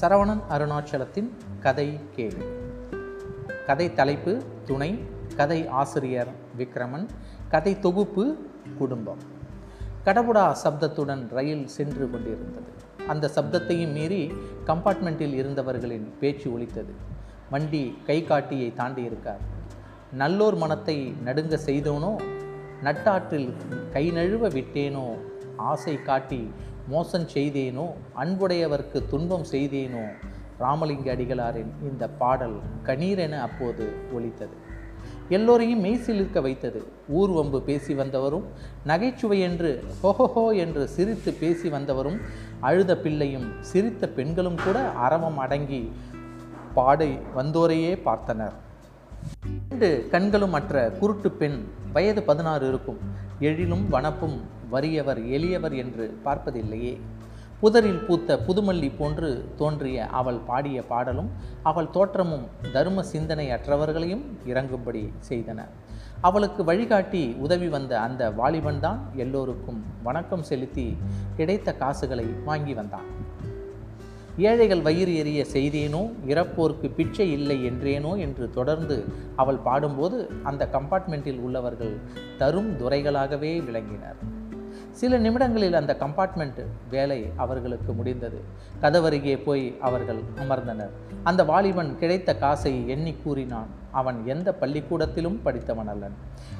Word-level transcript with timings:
சரவணன் 0.00 0.42
அருணாச்சலத்தின் 0.50 1.30
கதை 1.60 2.00
கேள்வி. 2.14 2.44
கதை 3.66 3.92
தலைப்பு 3.92 4.42
துணை. 4.64 4.98
கதை 5.36 5.68
ஆசிரியர் 5.68 6.28
விக்ரமன். 6.58 7.06
கதை 7.48 7.78
தொகுப்பு 7.78 8.36
குடும்பம். 8.78 9.18
கடவுடா 10.04 10.54
சப்தத்துடன் 10.64 11.28
ரயில் 11.30 11.66
சென்று 11.66 12.10
கொண்டிருந்தது. 12.10 12.70
அந்த 13.06 13.30
சப்தத்தையும் 13.34 13.92
மீறி 13.92 14.32
கம்பார்ட்மெண்ட்டில் 14.66 15.34
இருந்தவர்களின் 15.34 16.12
பேச்சு 16.20 16.52
ஒலித்தது. 16.52 16.94
வண்டி 17.50 17.98
கை 18.06 18.24
காட்டியை 18.24 18.72
தாண்டி 18.72 19.02
இருக்கார். 19.02 19.40
நல்லோர் 20.18 20.56
மனத்தை 20.56 21.14
நடுங்க 21.24 21.58
செய்தோனோ 21.66 22.22
நட்டாற்றில் 22.84 23.52
கை 23.92 24.12
நழுவ 24.12 24.48
விட்டேனோ 24.48 25.18
ஆசை 25.56 26.02
காட்டி 26.02 26.50
மோசம் 26.88 27.26
செய்தேனோ 27.34 27.86
அன்புடையவர்க்கு 28.16 28.98
துன்பம் 29.08 29.46
செய்தேனோ 29.50 30.04
ராமலிங்க 30.58 31.08
அடிகளாரின் 31.14 31.72
இந்த 31.82 32.08
பாடல் 32.08 32.56
கணீரென 32.84 33.34
அப்போது 33.40 33.84
ஒலித்தது. 34.12 34.56
எல்லோரையும் 35.28 35.84
மெய்சிலிருக்க 35.84 36.40
வைத்தது. 36.40 36.80
ஊர்வம்பு 37.14 37.58
பேசி 37.60 37.94
வந்தவரும் 37.94 38.46
நகைச்சுவை 38.84 39.40
என்று 39.40 39.70
ஹோஹோஹோ 40.02 40.44
என்று 40.56 40.88
சிரித்து 40.88 41.32
பேசி 41.32 41.68
வந்தவரும் 41.68 42.18
அழுத 42.60 42.96
பிள்ளையும் 42.96 43.48
சிரித்த 43.60 44.08
பெண்களும் 44.08 44.58
கூட 44.64 44.78
அரவம் 45.06 45.38
அடங்கி 45.38 45.92
பாடை 46.74 47.10
வந்தோரையே 47.36 47.92
பார்த்தனர். 48.04 48.56
இரண்டு 49.68 49.88
கண்களும் 50.10 50.50
மற்ற 50.50 50.90
குருட்டு 50.90 51.30
பெண் 51.30 51.58
வயது 51.92 52.22
பதினாறு 52.22 52.68
இருக்கும். 52.68 53.00
எழிலும் 53.40 53.88
வனப்பும் 53.88 54.36
வறியவர் 54.70 55.20
எளியவர் 55.36 55.74
என்று 55.82 56.06
பார்ப்பதில்லையே. 56.24 56.94
புதரில் 57.60 58.02
பூத்த 58.06 58.36
புதுமல்லி 58.46 58.88
போன்று 58.98 59.28
தோன்றிய 59.56 60.06
அவள் 60.18 60.40
பாடிய 60.48 60.78
பாடலும் 60.82 61.30
அவள் 61.62 61.90
தோற்றமும் 61.90 62.44
தர்ம 62.72 63.02
சிந்தனை 63.12 63.46
அற்றவர்களையும் 63.50 64.24
இறங்கும்படி 64.46 65.02
செய்தன. 65.28 65.60
அவளுக்கு 66.20 66.62
வழிகாட்டி 66.64 67.22
உதவி 67.44 67.68
வந்த 67.68 67.92
அந்த 68.00 68.30
வாலிபன் 68.30 68.80
தான் 68.80 69.00
எல்லோருக்கும் 69.16 69.80
வணக்கம் 70.02 70.42
செலுத்தி 70.42 70.86
கிடைத்த 71.36 71.74
காசுகளை 71.82 72.26
வாங்கி 72.44 72.74
வந்தான். 72.74 73.08
ஏழைகள் 74.38 74.82
வயிறு 74.82 75.12
எறிய 75.20 75.42
செய்தேனோ 75.52 76.00
இறப்போருக்கு 76.26 76.88
பிச்சை 76.96 77.26
இல்லை 77.30 77.58
என்றேனோ 77.70 78.12
என்று 78.18 78.46
தொடர்ந்து 78.50 78.96
அவள் 79.36 79.64
பாடும்போது 79.68 80.18
அந்த 80.42 80.68
கம்பார்ட்மெண்ட்டில் 80.72 81.40
உள்ளவர்கள் 81.40 81.94
தரும் 82.38 82.70
துரைகளாகவே 82.80 83.52
விளங்கினர். 83.68 84.18
சில 84.96 85.18
நிமிடங்களில் 85.18 85.74
அந்த 85.74 85.96
கம்பார்ட்மெண்ட் 86.00 86.64
வேலை 86.90 87.30
அவர்களுக்கு 87.36 87.92
முடிந்தது. 87.92 88.40
கதவருகே 88.82 89.42
போய் 89.42 89.76
அவர்கள் 89.80 90.20
அமர்ந்தனர். 90.36 90.90
அந்த 91.22 91.44
வாலிபன் 91.44 91.98
கிடைத்த 91.98 92.36
காசை 92.36 92.88
எண்ணி 92.88 93.14
கூறினான் 93.22 93.66
அவன் 93.90 94.26
எந்த 94.26 94.54
பள்ளிக்கூடத்திலும் 94.54 95.42
படித்தவன் 95.42 95.88
அல்லன். 95.88 96.14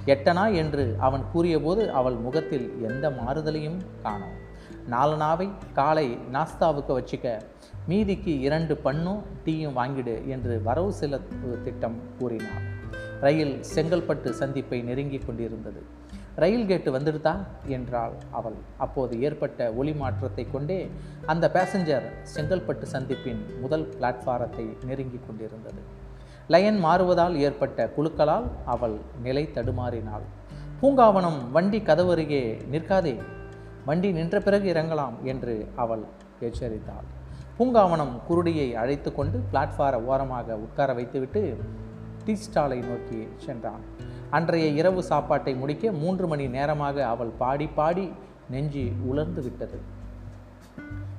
எட்டனா? 0.06 0.54
என்று 0.54 0.96
அவன் 0.98 1.24
கூறியபோது 1.32 1.90
அவள் 1.90 2.14
முகத்தில் 2.14 2.84
எந்த 2.88 3.10
மாறுதலையும் 3.10 3.76
காணோம் 4.02 4.44
நாலனாவை 4.90 5.50
காலை 5.72 6.18
நாஸ்தாவுக்கு 6.32 6.88
வச்சுக்க. 6.88 7.40
மீதிக்கு 7.88 8.40
இரண்டு 8.40 8.76
பண்ணும் 8.76 9.22
டீயும் 9.44 9.76
வாங்கிடு 9.76 10.26
என்று 10.26 10.62
வரவு 10.62 10.92
செலவு 10.92 11.60
திட்டம் 11.64 11.96
கூறினார் 12.18 12.74
ரயில் 13.20 13.60
செங்கல்பட்டு 13.74 14.30
சந்திப்பை 14.30 14.82
நெருங்கி 14.82 15.18
கொண்டிருந்தது. 15.18 16.04
ரயில் 16.36 16.66
கேட்டு 16.66 16.98
வந்துடுதா? 16.98 17.34
என்றாள் 17.66 18.14
அவள். 18.30 18.56
அப்போது 18.76 19.20
ஏற்பட்ட 19.20 19.72
ஒளி 19.72 19.92
மாற்றத்தை 19.94 20.46
கொண்டே 20.50 20.90
அந்த 21.26 21.50
பேசஞ்சர் 21.54 22.06
செங்கல்பட்டு 22.34 22.86
சந்திப்பின் 22.92 23.40
முதல் 23.60 23.86
பிளாட்ஃபாரத்தை 24.00 24.66
நெருங்கி 24.84 25.20
கொண்டிருந்தது. 25.26 25.80
லயன் 26.48 26.84
மாறுவதால் 26.84 27.36
ஏற்பட்ட 27.36 27.90
குழுக்களால் 27.96 28.48
அவள் 28.64 28.96
நிலை 29.22 29.44
தடுமாறினாள். 29.54 30.26
பூங்காவனம் 30.80 31.50
வண்டி 31.50 31.78
கதவருகே 31.80 32.42
நிற்காதே. 32.72 33.16
வண்டி 33.84 34.12
நின்ற 34.12 34.40
பிறகு 34.40 34.72
இறங்கலாம் 34.72 35.16
என்று 35.22 35.54
அவள் 35.76 36.04
எச்சரித்தாள். 36.40 37.06
பூங்காவனம் 37.58 38.14
குருடியை 38.28 38.68
அழைத்து 38.74 39.12
கொண்டு 39.12 39.38
பிளாட்ஃபார 39.52 39.94
ஓரமாக 40.04 40.56
உட்கார 40.56 40.92
வைத்துவிட்டு 40.92 41.42
டீ 42.24 42.36
ஸ்டாலை 42.44 42.78
நோக்கி 42.88 43.28
சென்றான். 43.36 43.84
அன்றைய 44.36 44.66
இரவு 44.80 45.02
சாப்பாட்டை 45.02 45.52
முடிக்க 45.54 45.92
மூன்று 45.92 46.26
மணி 46.26 46.46
நேரமாக 46.46 47.06
அவள் 47.06 47.30
பாடி 47.42 47.66
பாடி 47.66 48.06
நெஞ்சி 48.50 48.92
உலர்ந்து 49.04 49.42
விட்டது. 49.42 49.78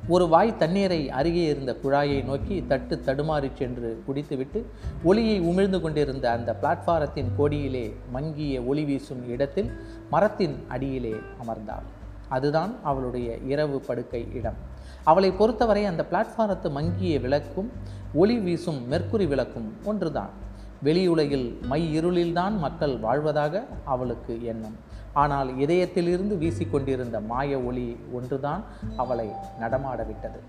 ஒரு 0.07 0.25
வாய் 0.28 0.57
தண்ணீரை 0.57 1.00
அருகே 1.09 1.44
இருந்த 1.45 1.72
குழாயை 1.83 2.19
நோக்கி 2.25 2.55
தட்டு 2.67 2.95
தடுமாறி 3.05 3.50
சென்று 3.53 3.89
குடித்துவிட்டு 4.05 4.59
ஒளியை 5.03 5.35
உமிழ்ந்து 5.41 5.79
கொண்டிருந்த 5.81 6.31
அந்த 6.31 6.57
பிளாட்பாரத்தின் 6.61 7.31
கோடியிலே 7.38 7.85
மங்கிய 8.11 8.61
ஒளி 8.61 8.83
வீசும் 8.83 9.23
இடத்தில் 9.28 9.72
மரத்தின் 10.09 10.55
அடியிலே 10.67 11.16
அமர்ந்தாள். 11.41 11.88
அதுதான் 12.29 12.73
அவளுடைய 12.84 13.38
இரவு 13.38 13.79
படுக்கை 13.79 14.28
இடம். 14.34 14.59
அவளை 15.03 15.31
பொறுத்தவரை 15.31 15.85
அந்த 15.85 16.05
பிளாட்பாரத்து 16.11 16.69
மங்கிய 16.72 17.19
விளக்கும் 17.19 17.72
ஒளி 18.13 18.38
வீசும் 18.38 18.81
மெர்க்குரி 18.91 19.28
விளக்கும் 19.28 19.69
ஒன்றுதான். 19.84 20.45
வெளியுலகில் 20.84 21.62
மை 21.62 22.00
இருளில்தான் 22.00 22.58
மக்கள் 22.58 22.98
வாழ்வதாக 22.98 23.66
அவளுக்கு 23.86 24.44
எண்ணம். 24.44 24.76
ஆனால் 25.14 25.58
இதயத்திலிருந்து 25.58 26.38
வீசிக்கொண்டிருந்த 26.38 27.20
மாய 27.20 27.60
ஒளி 27.60 27.98
ஒன்றுதான் 28.14 28.64
அவளை 28.96 29.30
நடமாடவிட்டது. 29.60 30.40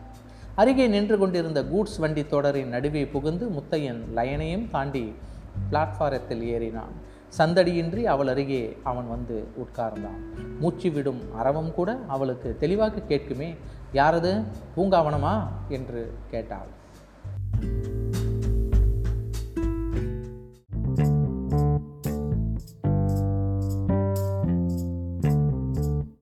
அருகே 0.55 0.87
நின்று 0.87 1.19
கொண்டிருந்த 1.19 1.65
கூட்ஸ் 1.65 1.99
வண்டி 1.99 2.27
தொடரின் 2.27 2.69
நடுவே 2.69 3.07
புகுந்து 3.07 3.49
முத்தையன் 3.49 4.01
லயனையும் 4.17 4.71
தாண்டி 4.71 5.15
பிளாட்ஃபாரத்தில் 5.73 6.43
ஏறினான். 6.45 6.95
சந்தடியின்றி 7.39 8.03
அவள் 8.03 8.27
அருகே 8.27 8.77
அவன் 8.83 9.09
வந்து 9.09 9.49
உட்கார்ந்தான். 9.57 10.21
மூச்சு 10.61 10.91
விடும் 10.91 11.21
அறவம் 11.45 11.73
கூட 11.73 11.99
அவளுக்கு 12.09 12.57
தெளிவாக 12.61 13.03
கேட்குமே 13.09 13.57
யாரது? 13.93 14.45
பூங்காவனமா? 14.77 15.43
என்று 15.69 16.15
கேட்டாள். 16.31 16.67